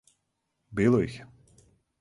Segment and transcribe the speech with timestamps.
[0.79, 1.29] Било их је.